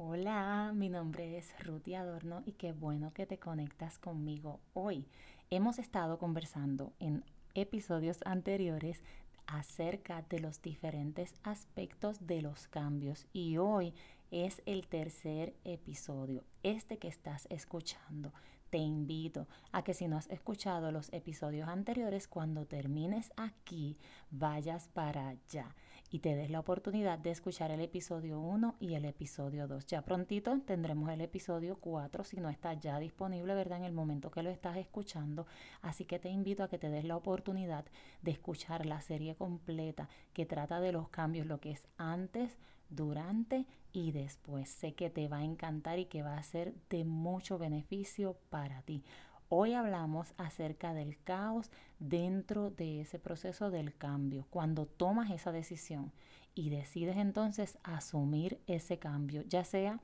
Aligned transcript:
Hola, 0.00 0.70
mi 0.76 0.88
nombre 0.88 1.38
es 1.38 1.52
Ruti 1.66 1.96
Adorno 1.96 2.44
y 2.46 2.52
qué 2.52 2.70
bueno 2.70 3.12
que 3.12 3.26
te 3.26 3.40
conectas 3.40 3.98
conmigo 3.98 4.60
hoy. 4.72 5.08
Hemos 5.50 5.80
estado 5.80 6.18
conversando 6.18 6.92
en 7.00 7.24
episodios 7.54 8.20
anteriores 8.24 9.02
acerca 9.48 10.22
de 10.22 10.38
los 10.38 10.62
diferentes 10.62 11.34
aspectos 11.42 12.24
de 12.28 12.42
los 12.42 12.68
cambios 12.68 13.26
y 13.32 13.56
hoy 13.56 13.92
es 14.30 14.62
el 14.66 14.86
tercer 14.86 15.56
episodio, 15.64 16.44
este 16.62 16.98
que 16.98 17.08
estás 17.08 17.48
escuchando. 17.50 18.32
Te 18.70 18.78
invito 18.78 19.48
a 19.72 19.82
que 19.82 19.94
si 19.94 20.06
no 20.06 20.16
has 20.16 20.28
escuchado 20.28 20.92
los 20.92 21.12
episodios 21.12 21.68
anteriores, 21.68 22.28
cuando 22.28 22.66
termines 22.66 23.32
aquí, 23.36 23.98
vayas 24.30 24.86
para 24.90 25.30
allá 25.30 25.74
y 26.10 26.20
te 26.20 26.34
des 26.34 26.50
la 26.50 26.60
oportunidad 26.60 27.18
de 27.18 27.30
escuchar 27.30 27.70
el 27.70 27.80
episodio 27.80 28.40
1 28.40 28.76
y 28.80 28.94
el 28.94 29.04
episodio 29.04 29.68
2. 29.68 29.86
Ya 29.86 30.02
prontito 30.02 30.58
tendremos 30.64 31.10
el 31.10 31.20
episodio 31.20 31.76
4 31.76 32.24
si 32.24 32.40
no 32.40 32.48
está 32.48 32.74
ya 32.74 32.98
disponible, 32.98 33.54
¿verdad? 33.54 33.78
En 33.78 33.84
el 33.84 33.92
momento 33.92 34.30
que 34.30 34.42
lo 34.42 34.50
estás 34.50 34.76
escuchando. 34.76 35.46
Así 35.82 36.04
que 36.04 36.18
te 36.18 36.30
invito 36.30 36.62
a 36.62 36.68
que 36.68 36.78
te 36.78 36.88
des 36.88 37.04
la 37.04 37.16
oportunidad 37.16 37.84
de 38.22 38.30
escuchar 38.30 38.86
la 38.86 39.00
serie 39.00 39.34
completa 39.34 40.08
que 40.32 40.46
trata 40.46 40.80
de 40.80 40.92
los 40.92 41.08
cambios, 41.08 41.46
lo 41.46 41.60
que 41.60 41.72
es 41.72 41.86
antes, 41.96 42.58
durante 42.90 43.66
y 43.92 44.12
después. 44.12 44.68
Sé 44.68 44.94
que 44.94 45.10
te 45.10 45.28
va 45.28 45.38
a 45.38 45.44
encantar 45.44 45.98
y 45.98 46.06
que 46.06 46.22
va 46.22 46.36
a 46.36 46.42
ser 46.42 46.74
de 46.88 47.04
mucho 47.04 47.58
beneficio 47.58 48.38
para 48.48 48.82
ti. 48.82 49.02
Hoy 49.50 49.72
hablamos 49.72 50.34
acerca 50.36 50.92
del 50.92 51.18
caos 51.22 51.70
dentro 51.98 52.68
de 52.68 53.00
ese 53.00 53.18
proceso 53.18 53.70
del 53.70 53.96
cambio, 53.96 54.46
cuando 54.50 54.84
tomas 54.84 55.30
esa 55.30 55.52
decisión 55.52 56.12
y 56.54 56.68
decides 56.68 57.16
entonces 57.16 57.78
asumir 57.82 58.60
ese 58.66 58.98
cambio, 58.98 59.42
ya 59.48 59.64
sea 59.64 60.00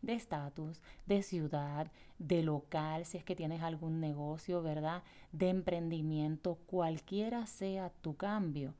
de 0.00 0.14
estatus, 0.14 0.80
de 1.04 1.22
ciudad, 1.22 1.92
de 2.18 2.42
local, 2.42 3.04
si 3.04 3.18
es 3.18 3.24
que 3.24 3.36
tienes 3.36 3.60
algún 3.60 4.00
negocio, 4.00 4.62
¿verdad? 4.62 5.02
De 5.30 5.50
emprendimiento, 5.50 6.54
cualquiera 6.66 7.44
sea 7.46 7.90
tu 8.00 8.16
cambio, 8.16 8.72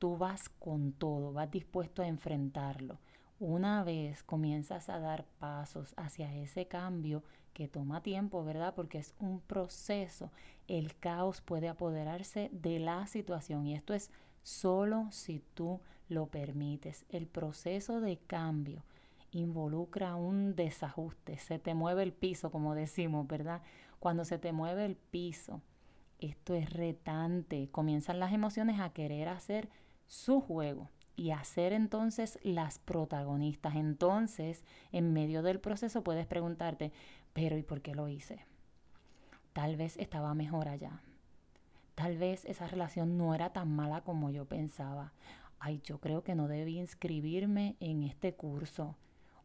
tú 0.00 0.16
vas 0.16 0.48
con 0.48 0.90
todo, 0.90 1.32
vas 1.32 1.52
dispuesto 1.52 2.02
a 2.02 2.08
enfrentarlo. 2.08 2.98
Una 3.44 3.82
vez 3.82 4.22
comienzas 4.22 4.88
a 4.88 5.00
dar 5.00 5.24
pasos 5.40 5.94
hacia 5.96 6.32
ese 6.32 6.68
cambio 6.68 7.24
que 7.52 7.66
toma 7.66 8.00
tiempo, 8.00 8.44
¿verdad? 8.44 8.72
Porque 8.72 8.98
es 8.98 9.16
un 9.18 9.40
proceso, 9.40 10.30
el 10.68 10.96
caos 10.96 11.40
puede 11.40 11.68
apoderarse 11.68 12.50
de 12.52 12.78
la 12.78 13.08
situación 13.08 13.66
y 13.66 13.74
esto 13.74 13.94
es 13.94 14.12
solo 14.44 15.08
si 15.10 15.42
tú 15.54 15.80
lo 16.08 16.26
permites. 16.26 17.04
El 17.08 17.26
proceso 17.26 18.00
de 18.00 18.16
cambio 18.16 18.84
involucra 19.32 20.14
un 20.14 20.54
desajuste, 20.54 21.36
se 21.38 21.58
te 21.58 21.74
mueve 21.74 22.04
el 22.04 22.12
piso, 22.12 22.52
como 22.52 22.76
decimos, 22.76 23.26
¿verdad? 23.26 23.60
Cuando 23.98 24.24
se 24.24 24.38
te 24.38 24.52
mueve 24.52 24.84
el 24.84 24.94
piso, 24.94 25.60
esto 26.20 26.54
es 26.54 26.72
retante, 26.72 27.68
comienzan 27.72 28.20
las 28.20 28.32
emociones 28.32 28.78
a 28.78 28.90
querer 28.90 29.26
hacer 29.26 29.68
su 30.06 30.40
juego 30.40 30.90
y 31.16 31.30
hacer 31.30 31.72
entonces 31.72 32.38
las 32.42 32.78
protagonistas. 32.78 33.76
Entonces, 33.76 34.64
en 34.92 35.12
medio 35.12 35.42
del 35.42 35.60
proceso 35.60 36.02
puedes 36.02 36.26
preguntarte, 36.26 36.92
pero 37.32 37.56
¿y 37.56 37.62
por 37.62 37.80
qué 37.80 37.94
lo 37.94 38.08
hice? 38.08 38.44
Tal 39.52 39.76
vez 39.76 39.96
estaba 39.98 40.34
mejor 40.34 40.68
allá. 40.68 41.02
Tal 41.94 42.16
vez 42.16 42.44
esa 42.46 42.66
relación 42.66 43.18
no 43.18 43.34
era 43.34 43.52
tan 43.52 43.74
mala 43.74 44.00
como 44.00 44.30
yo 44.30 44.46
pensaba. 44.46 45.12
Ay, 45.58 45.80
yo 45.84 45.98
creo 46.00 46.24
que 46.24 46.34
no 46.34 46.48
debí 46.48 46.78
inscribirme 46.78 47.76
en 47.80 48.02
este 48.02 48.34
curso 48.34 48.96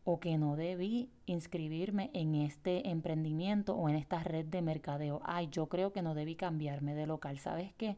o 0.04 0.22
que 0.22 0.38
no 0.38 0.56
debí 0.56 1.10
inscribirme 1.26 2.10
en 2.14 2.34
este 2.34 2.90
emprendimiento 2.90 3.76
o 3.76 3.90
en 3.90 3.96
esta 3.96 4.24
red 4.24 4.46
de 4.46 4.62
mercadeo. 4.62 5.20
Ay, 5.26 5.50
yo 5.52 5.68
creo 5.68 5.92
que 5.92 6.02
no 6.02 6.16
debí 6.16 6.36
cambiarme 6.36 6.96
de 6.96 7.06
local. 7.06 7.38
¿Sabes 7.40 7.74
qué? 7.74 7.98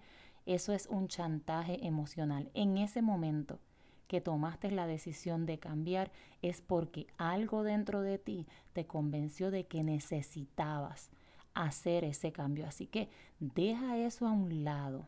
Eso 0.49 0.73
es 0.73 0.87
un 0.87 1.07
chantaje 1.07 1.85
emocional. 1.85 2.49
En 2.55 2.79
ese 2.79 3.03
momento 3.03 3.59
que 4.07 4.19
tomaste 4.19 4.71
la 4.71 4.87
decisión 4.87 5.45
de 5.45 5.59
cambiar 5.59 6.11
es 6.41 6.61
porque 6.61 7.05
algo 7.19 7.61
dentro 7.61 8.01
de 8.01 8.17
ti 8.17 8.47
te 8.73 8.87
convenció 8.87 9.51
de 9.51 9.67
que 9.67 9.83
necesitabas 9.83 11.11
hacer 11.53 12.03
ese 12.03 12.31
cambio. 12.31 12.65
Así 12.65 12.87
que 12.87 13.09
deja 13.39 13.95
eso 13.97 14.25
a 14.25 14.31
un 14.31 14.63
lado 14.63 15.07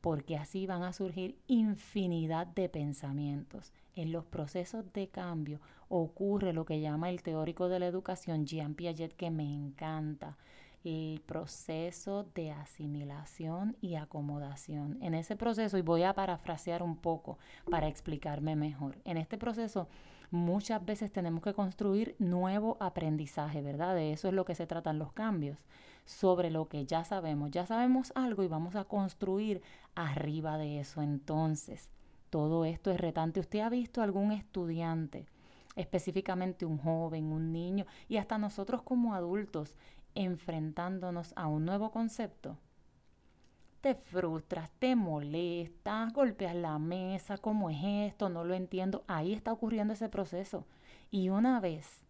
porque 0.00 0.38
así 0.38 0.66
van 0.66 0.82
a 0.82 0.94
surgir 0.94 1.36
infinidad 1.46 2.46
de 2.46 2.70
pensamientos. 2.70 3.74
En 3.96 4.12
los 4.12 4.24
procesos 4.24 4.90
de 4.94 5.08
cambio 5.08 5.60
ocurre 5.90 6.54
lo 6.54 6.64
que 6.64 6.80
llama 6.80 7.10
el 7.10 7.22
teórico 7.22 7.68
de 7.68 7.80
la 7.80 7.86
educación 7.86 8.46
Jean 8.46 8.74
Piaget, 8.76 9.14
que 9.14 9.30
me 9.30 9.52
encanta, 9.52 10.38
el 10.86 11.20
proceso 11.20 12.28
de 12.36 12.52
asimilación 12.52 13.76
y 13.80 13.96
acomodación. 13.96 14.98
En 15.02 15.14
ese 15.14 15.34
proceso, 15.34 15.76
y 15.78 15.82
voy 15.82 16.04
a 16.04 16.14
parafrasear 16.14 16.80
un 16.84 16.96
poco 16.96 17.38
para 17.68 17.88
explicarme 17.88 18.54
mejor, 18.54 18.96
en 19.04 19.16
este 19.16 19.36
proceso 19.36 19.88
muchas 20.30 20.84
veces 20.84 21.10
tenemos 21.10 21.42
que 21.42 21.54
construir 21.54 22.14
nuevo 22.20 22.76
aprendizaje, 22.78 23.62
¿verdad? 23.62 23.96
De 23.96 24.12
eso 24.12 24.28
es 24.28 24.34
lo 24.34 24.44
que 24.44 24.54
se 24.54 24.68
tratan 24.68 25.00
los 25.00 25.12
cambios, 25.12 25.58
sobre 26.04 26.50
lo 26.50 26.68
que 26.68 26.86
ya 26.86 27.02
sabemos. 27.02 27.50
Ya 27.50 27.66
sabemos 27.66 28.12
algo 28.14 28.44
y 28.44 28.48
vamos 28.48 28.76
a 28.76 28.84
construir 28.84 29.62
arriba 29.96 30.56
de 30.56 30.78
eso. 30.78 31.02
Entonces, 31.02 31.90
todo 32.30 32.64
esto 32.64 32.92
es 32.92 33.00
retante. 33.00 33.40
¿Usted 33.40 33.58
ha 33.58 33.70
visto 33.70 34.02
algún 34.02 34.30
estudiante? 34.30 35.26
específicamente 35.76 36.64
un 36.64 36.78
joven, 36.78 37.26
un 37.26 37.52
niño 37.52 37.84
y 38.08 38.16
hasta 38.16 38.38
nosotros 38.38 38.82
como 38.82 39.14
adultos 39.14 39.76
enfrentándonos 40.16 41.32
a 41.36 41.46
un 41.46 41.64
nuevo 41.64 41.92
concepto, 41.92 42.58
te 43.80 43.94
frustras, 43.94 44.70
te 44.80 44.96
molestas, 44.96 46.12
golpeas 46.12 46.56
la 46.56 46.78
mesa, 46.80 47.38
¿cómo 47.38 47.70
es 47.70 47.78
esto? 48.10 48.28
No 48.28 48.42
lo 48.42 48.54
entiendo. 48.54 49.04
Ahí 49.06 49.32
está 49.32 49.52
ocurriendo 49.52 49.92
ese 49.92 50.08
proceso. 50.08 50.66
Y 51.10 51.28
una 51.28 51.60
vez 51.60 52.02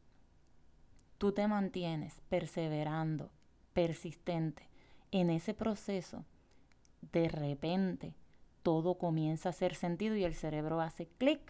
tú 1.19 1.33
te 1.33 1.47
mantienes 1.49 2.23
perseverando, 2.31 3.31
persistente 3.75 4.69
en 5.11 5.29
ese 5.29 5.53
proceso, 5.53 6.25
de 7.13 7.29
repente 7.29 8.15
todo 8.63 8.97
comienza 8.97 9.49
a 9.49 9.51
hacer 9.51 9.75
sentido 9.75 10.17
y 10.17 10.25
el 10.25 10.35
cerebro 10.35 10.81
hace 10.81 11.07
clic 11.19 11.41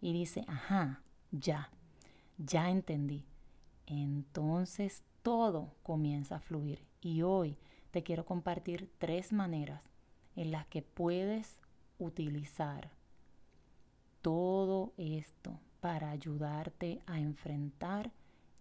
y 0.00 0.12
dice, 0.12 0.44
ajá, 0.48 1.02
ya, 1.30 1.70
ya 2.36 2.68
entendí. 2.68 3.24
Entonces 3.86 5.04
todo 5.26 5.72
comienza 5.82 6.36
a 6.36 6.40
fluir. 6.40 6.84
Y 7.00 7.22
hoy 7.22 7.56
te 7.90 8.04
quiero 8.04 8.24
compartir 8.24 8.92
tres 8.98 9.32
maneras 9.32 9.82
en 10.36 10.52
las 10.52 10.68
que 10.68 10.82
puedes 10.82 11.58
utilizar 11.98 12.92
todo 14.22 14.92
esto 14.96 15.58
para 15.80 16.10
ayudarte 16.10 17.00
a 17.06 17.18
enfrentar 17.18 18.12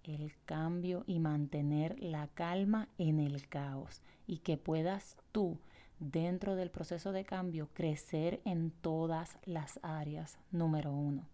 el 0.04 0.34
cambio 0.46 1.04
y 1.06 1.20
mantener 1.20 2.00
la 2.00 2.30
calma 2.30 2.90
en 2.98 3.20
el 3.20 3.48
caos 3.48 4.02
y 4.26 4.40
que 4.40 4.58
puedas 4.58 5.18
tú 5.32 5.60
dentro 6.00 6.56
del 6.56 6.72
proceso 6.72 7.12
de 7.12 7.26
cambio 7.26 7.70
crecer 7.76 8.42
en 8.44 8.72
todas 8.72 9.38
las 9.46 9.80
áreas. 9.84 10.40
Número 10.50 10.92
uno, 10.92 11.28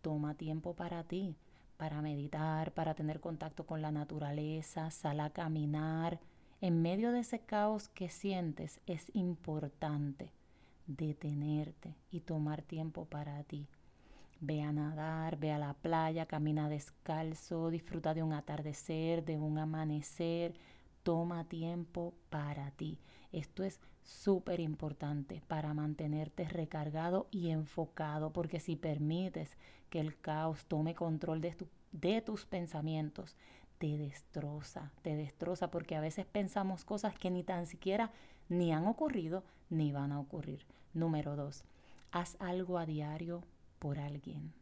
toma 0.00 0.32
tiempo 0.32 0.72
para 0.72 1.04
ti 1.04 1.36
para 1.76 2.02
meditar, 2.02 2.72
para 2.72 2.94
tener 2.94 3.20
contacto 3.20 3.66
con 3.66 3.82
la 3.82 3.90
naturaleza, 3.90 4.90
sal 4.90 5.20
a 5.20 5.30
caminar. 5.30 6.18
En 6.60 6.82
medio 6.82 7.12
de 7.12 7.20
ese 7.20 7.40
caos 7.40 7.88
que 7.88 8.08
sientes 8.08 8.80
es 8.86 9.10
importante 9.14 10.30
detenerte 10.86 11.94
y 12.10 12.20
tomar 12.20 12.62
tiempo 12.62 13.04
para 13.04 13.42
ti. 13.44 13.66
Ve 14.40 14.62
a 14.62 14.72
nadar, 14.72 15.38
ve 15.38 15.52
a 15.52 15.58
la 15.58 15.74
playa, 15.74 16.26
camina 16.26 16.68
descalzo, 16.68 17.70
disfruta 17.70 18.14
de 18.14 18.22
un 18.22 18.32
atardecer, 18.32 19.24
de 19.24 19.38
un 19.38 19.58
amanecer, 19.58 20.54
toma 21.06 21.44
tiempo 21.44 22.14
para 22.30 22.72
ti. 22.72 22.98
Esto 23.30 23.62
es 23.62 23.78
súper 24.02 24.58
importante 24.58 25.40
para 25.46 25.72
mantenerte 25.72 26.48
recargado 26.48 27.28
y 27.30 27.50
enfocado, 27.50 28.32
porque 28.32 28.58
si 28.58 28.74
permites 28.74 29.56
que 29.88 30.00
el 30.00 30.18
caos 30.18 30.64
tome 30.64 30.96
control 30.96 31.40
de, 31.40 31.54
de 31.92 32.22
tus 32.22 32.44
pensamientos, 32.44 33.36
te 33.78 33.96
destroza, 33.96 34.90
te 35.02 35.14
destroza, 35.14 35.70
porque 35.70 35.94
a 35.94 36.00
veces 36.00 36.26
pensamos 36.26 36.84
cosas 36.84 37.16
que 37.16 37.30
ni 37.30 37.44
tan 37.44 37.68
siquiera 37.68 38.10
ni 38.48 38.72
han 38.72 38.88
ocurrido 38.88 39.44
ni 39.70 39.92
van 39.92 40.10
a 40.10 40.18
ocurrir. 40.18 40.66
Número 40.92 41.36
dos, 41.36 41.62
haz 42.10 42.36
algo 42.40 42.78
a 42.78 42.84
diario 42.84 43.44
por 43.78 44.00
alguien 44.00 44.52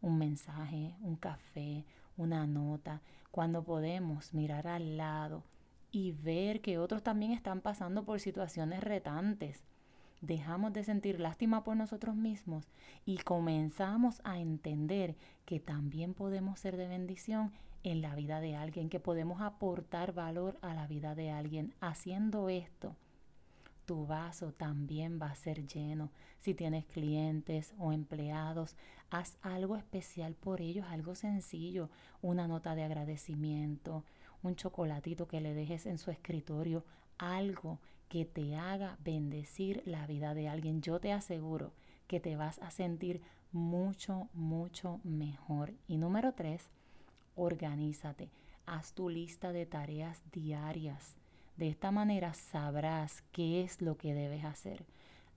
un 0.00 0.18
mensaje, 0.18 0.96
un 1.02 1.16
café, 1.16 1.84
una 2.16 2.46
nota, 2.46 3.02
cuando 3.30 3.62
podemos 3.62 4.34
mirar 4.34 4.66
al 4.66 4.96
lado 4.96 5.44
y 5.92 6.12
ver 6.12 6.62
que 6.62 6.78
otros 6.78 7.02
también 7.02 7.32
están 7.32 7.60
pasando 7.60 8.04
por 8.04 8.18
situaciones 8.18 8.82
retantes. 8.82 9.62
dejamos 10.22 10.72
de 10.72 10.84
sentir 10.84 11.18
lástima 11.18 11.64
por 11.64 11.76
nosotros 11.76 12.14
mismos 12.14 12.68
y 13.04 13.18
comenzamos 13.18 14.20
a 14.22 14.38
entender 14.38 15.16
que 15.44 15.58
también 15.58 16.14
podemos 16.14 16.60
ser 16.60 16.76
de 16.76 16.86
bendición 16.86 17.52
en 17.82 18.02
la 18.02 18.14
vida 18.14 18.40
de 18.40 18.54
alguien, 18.54 18.88
que 18.88 19.00
podemos 19.00 19.42
aportar 19.42 20.12
valor 20.14 20.58
a 20.62 20.74
la 20.74 20.86
vida 20.86 21.16
de 21.16 21.30
alguien. 21.30 21.74
Haciendo 21.80 22.48
esto, 22.48 22.94
tu 23.84 24.06
vaso 24.06 24.52
también 24.52 25.18
va 25.20 25.26
a 25.26 25.34
ser 25.34 25.66
lleno. 25.66 26.10
Si 26.38 26.54
tienes 26.54 26.86
clientes 26.86 27.74
o 27.78 27.92
empleados, 27.92 28.76
haz 29.10 29.36
algo 29.42 29.76
especial 29.76 30.34
por 30.34 30.60
ellos, 30.60 30.86
algo 30.88 31.14
sencillo, 31.16 31.90
una 32.20 32.46
nota 32.46 32.74
de 32.76 32.84
agradecimiento, 32.84 34.04
un 34.42 34.56
chocolatito 34.56 35.28
que 35.28 35.40
le 35.40 35.54
dejes 35.54 35.86
en 35.86 35.98
su 35.98 36.10
escritorio, 36.10 36.84
algo 37.18 37.78
que 38.08 38.24
te 38.24 38.56
haga 38.56 38.98
bendecir 39.02 39.82
la 39.86 40.06
vida 40.06 40.34
de 40.34 40.48
alguien. 40.48 40.82
Yo 40.82 41.00
te 41.00 41.12
aseguro 41.12 41.72
que 42.06 42.20
te 42.20 42.36
vas 42.36 42.58
a 42.58 42.70
sentir 42.70 43.22
mucho, 43.52 44.28
mucho 44.34 45.00
mejor. 45.04 45.72
Y 45.86 45.96
número 45.96 46.32
tres, 46.32 46.68
organízate. 47.36 48.30
Haz 48.66 48.92
tu 48.92 49.08
lista 49.08 49.52
de 49.52 49.66
tareas 49.66 50.22
diarias. 50.32 51.16
De 51.56 51.68
esta 51.68 51.90
manera 51.90 52.34
sabrás 52.34 53.22
qué 53.32 53.62
es 53.62 53.80
lo 53.80 53.96
que 53.96 54.14
debes 54.14 54.44
hacer. 54.44 54.84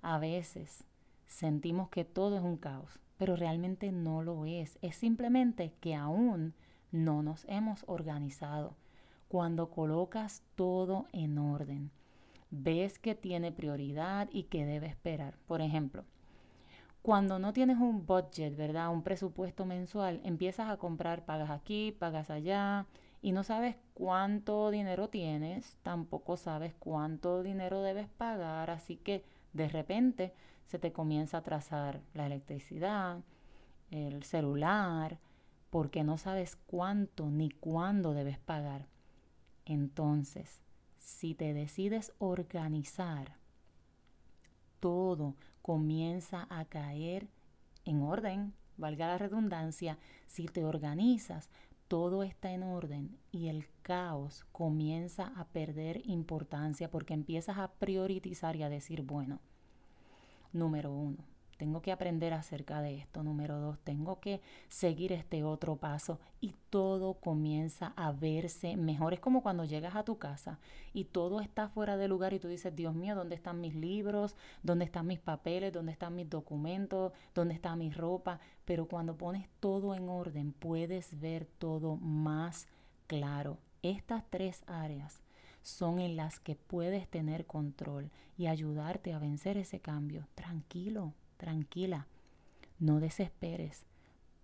A 0.01 0.17
veces 0.19 0.83
sentimos 1.27 1.89
que 1.89 2.05
todo 2.05 2.37
es 2.37 2.43
un 2.43 2.57
caos, 2.57 2.99
pero 3.17 3.35
realmente 3.35 3.91
no 3.91 4.23
lo 4.23 4.45
es. 4.45 4.77
Es 4.81 4.95
simplemente 4.95 5.73
que 5.81 5.95
aún 5.95 6.53
no 6.91 7.23
nos 7.23 7.45
hemos 7.49 7.83
organizado. 7.87 8.75
Cuando 9.27 9.69
colocas 9.69 10.43
todo 10.55 11.07
en 11.11 11.37
orden, 11.37 11.91
ves 12.51 12.99
que 12.99 13.15
tiene 13.15 13.51
prioridad 13.51 14.29
y 14.31 14.43
que 14.43 14.65
debe 14.65 14.87
esperar. 14.87 15.37
Por 15.47 15.61
ejemplo, 15.61 16.05
cuando 17.01 17.37
no 17.37 17.53
tienes 17.53 17.77
un 17.77 18.05
budget, 18.05 18.55
¿verdad? 18.55 18.91
Un 18.91 19.03
presupuesto 19.03 19.65
mensual, 19.65 20.21
empiezas 20.23 20.69
a 20.69 20.77
comprar, 20.77 21.25
pagas 21.25 21.49
aquí, 21.49 21.91
pagas 21.91 22.29
allá, 22.29 22.87
y 23.21 23.31
no 23.31 23.43
sabes 23.43 23.75
cuánto 23.93 24.69
dinero 24.71 25.09
tienes, 25.09 25.77
tampoco 25.81 26.37
sabes 26.37 26.73
cuánto 26.77 27.43
dinero 27.43 27.81
debes 27.81 28.07
pagar, 28.07 28.69
así 28.69 28.97
que 28.97 29.23
de 29.53 29.67
repente 29.67 30.33
se 30.65 30.79
te 30.79 30.91
comienza 30.91 31.37
a 31.37 31.43
trazar 31.43 32.01
la 32.13 32.25
electricidad, 32.27 33.19
el 33.91 34.23
celular, 34.23 35.17
porque 35.69 36.03
no 36.03 36.17
sabes 36.17 36.55
cuánto 36.67 37.29
ni 37.29 37.49
cuándo 37.49 38.13
debes 38.13 38.37
pagar. 38.37 38.85
Entonces, 39.65 40.61
si 40.99 41.35
te 41.35 41.53
decides 41.53 42.13
organizar, 42.19 43.37
todo 44.79 45.35
comienza 45.61 46.47
a 46.49 46.65
caer 46.65 47.27
en 47.85 48.01
orden, 48.01 48.53
valga 48.77 49.07
la 49.07 49.17
redundancia, 49.17 49.97
si 50.27 50.45
te 50.45 50.63
organizas, 50.63 51.49
todo 51.87 52.23
está 52.23 52.51
en 52.51 52.63
orden 52.63 53.17
y 53.31 53.47
el 53.47 53.67
caos 53.81 54.45
comienza 54.51 55.31
a 55.35 55.45
perder 55.45 56.01
importancia 56.05 56.89
porque 56.89 57.13
empiezas 57.13 57.57
a 57.57 57.71
priorizar 57.73 58.55
y 58.55 58.63
a 58.63 58.69
decir, 58.69 59.03
bueno, 59.03 59.39
número 60.51 60.91
uno, 60.91 61.17
tengo 61.57 61.81
que 61.81 61.91
aprender 61.91 62.33
acerca 62.33 62.81
de 62.81 62.97
esto. 62.97 63.23
Número 63.23 63.59
dos, 63.59 63.79
tengo 63.79 64.19
que 64.19 64.41
seguir 64.67 65.11
este 65.11 65.43
otro 65.43 65.77
paso 65.77 66.19
y 66.41 66.55
todo 66.69 67.15
comienza 67.15 67.93
a 67.95 68.11
verse 68.11 68.75
mejor. 68.77 69.13
Es 69.13 69.19
como 69.19 69.41
cuando 69.41 69.65
llegas 69.65 69.95
a 69.95 70.03
tu 70.03 70.17
casa 70.17 70.59
y 70.93 71.05
todo 71.05 71.41
está 71.41 71.69
fuera 71.69 71.97
de 71.97 72.07
lugar 72.07 72.33
y 72.33 72.39
tú 72.39 72.47
dices, 72.47 72.75
Dios 72.75 72.93
mío, 72.93 73.15
¿dónde 73.15 73.35
están 73.35 73.61
mis 73.61 73.75
libros? 73.75 74.35
¿Dónde 74.63 74.85
están 74.85 75.07
mis 75.07 75.19
papeles? 75.19 75.73
¿Dónde 75.73 75.91
están 75.91 76.15
mis 76.15 76.29
documentos? 76.29 77.13
¿Dónde 77.33 77.53
está 77.53 77.75
mi 77.75 77.91
ropa? 77.91 78.39
Pero 78.65 78.87
cuando 78.87 79.17
pones 79.17 79.47
todo 79.59 79.95
en 79.95 80.09
orden, 80.09 80.51
puedes 80.51 81.19
ver 81.19 81.45
todo 81.45 81.95
más 81.97 82.67
claro. 83.07 83.57
Estas 83.81 84.23
tres 84.29 84.63
áreas 84.67 85.21
son 85.61 85.99
en 85.99 86.15
las 86.15 86.39
que 86.39 86.55
puedes 86.55 87.07
tener 87.07 87.47
control 87.47 88.11
y 88.37 88.47
ayudarte 88.47 89.13
a 89.13 89.19
vencer 89.19 89.57
ese 89.57 89.79
cambio. 89.79 90.27
Tranquilo, 90.35 91.13
tranquila, 91.37 92.07
no 92.79 92.99
desesperes. 92.99 93.85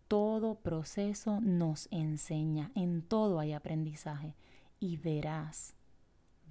Todo 0.08 0.56
proceso 0.56 1.40
nos 1.42 1.88
enseña, 1.92 2.72
en 2.76 3.02
todo 3.02 3.40
hay 3.40 3.54
aprendizaje 3.54 4.36
y 4.80 4.98
verás, 4.98 5.76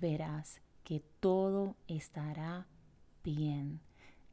verás 0.01 0.61
que 0.85 1.03
todo 1.21 1.77
estará 1.89 2.67
bien. 3.23 3.81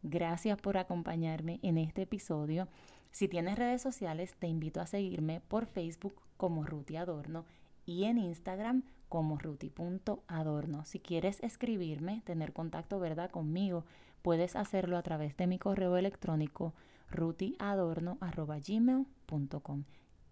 Gracias 0.03 0.57
por 0.59 0.77
acompañarme 0.77 1.59
en 1.63 1.77
este 1.77 2.03
episodio. 2.03 2.67
Si 3.11 3.27
tienes 3.27 3.57
redes 3.57 3.81
sociales, 3.81 4.35
te 4.39 4.47
invito 4.47 4.79
a 4.79 4.87
seguirme 4.87 5.41
por 5.41 5.65
Facebook 5.65 6.15
como 6.37 6.63
Ruti 6.63 6.95
Adorno 6.95 7.45
y 7.85 8.03
en 8.05 8.17
Instagram 8.17 8.83
como 9.09 9.37
ruti.adorno. 9.37 10.85
Si 10.85 10.99
quieres 10.99 11.41
escribirme, 11.41 12.21
tener 12.25 12.53
contacto 12.53 12.99
verdad 12.99 13.31
conmigo, 13.31 13.85
puedes 14.21 14.55
hacerlo 14.55 14.97
a 14.97 15.03
través 15.03 15.35
de 15.37 15.47
mi 15.47 15.59
correo 15.59 15.97
electrónico 15.97 16.73
rutiadorno.gmail.com 17.09 19.83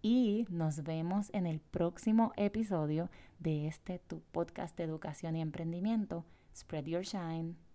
y 0.02 0.46
nos 0.50 0.84
vemos 0.84 1.30
en 1.32 1.46
el 1.46 1.58
próximo 1.58 2.32
episodio 2.36 3.10
de 3.38 3.66
este 3.66 3.98
tu 3.98 4.20
podcast 4.32 4.76
de 4.76 4.84
educación 4.84 5.36
y 5.36 5.40
emprendimiento. 5.40 6.26
Spread 6.54 6.84
your 6.84 7.02
shine. 7.02 7.65